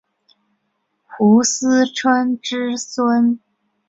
[1.19, 3.39] 斛斯椿之孙。